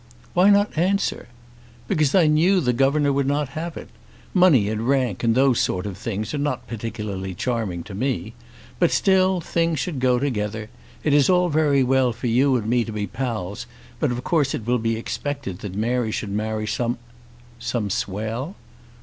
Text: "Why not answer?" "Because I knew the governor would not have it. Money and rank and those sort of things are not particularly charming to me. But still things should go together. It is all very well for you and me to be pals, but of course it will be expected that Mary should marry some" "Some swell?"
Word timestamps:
"Why 0.33 0.49
not 0.49 0.75
answer?" 0.79 1.27
"Because 1.87 2.15
I 2.15 2.25
knew 2.25 2.59
the 2.59 2.73
governor 2.73 3.13
would 3.13 3.27
not 3.27 3.49
have 3.49 3.77
it. 3.77 3.89
Money 4.33 4.67
and 4.67 4.89
rank 4.89 5.23
and 5.23 5.35
those 5.35 5.59
sort 5.59 5.85
of 5.85 5.95
things 5.95 6.33
are 6.33 6.39
not 6.39 6.65
particularly 6.65 7.35
charming 7.35 7.83
to 7.83 7.93
me. 7.93 8.33
But 8.79 8.89
still 8.89 9.41
things 9.41 9.77
should 9.77 9.99
go 9.99 10.17
together. 10.17 10.71
It 11.03 11.13
is 11.13 11.29
all 11.29 11.49
very 11.49 11.83
well 11.83 12.13
for 12.13 12.25
you 12.25 12.55
and 12.55 12.65
me 12.67 12.83
to 12.83 12.91
be 12.91 13.05
pals, 13.05 13.67
but 13.99 14.11
of 14.11 14.23
course 14.23 14.55
it 14.55 14.65
will 14.65 14.79
be 14.79 14.95
expected 14.97 15.59
that 15.59 15.75
Mary 15.75 16.09
should 16.09 16.31
marry 16.31 16.65
some" 16.65 16.97
"Some 17.59 17.91
swell?" 17.91 18.55